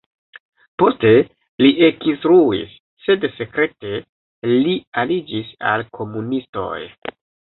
Poste 0.83 1.09
li 1.63 1.67
ekinstruis, 1.87 2.71
sed 3.03 3.27
sekrete 3.35 3.93
li 4.63 4.75
aliĝis 5.03 5.53
al 5.73 5.85
komunistoj. 5.99 6.79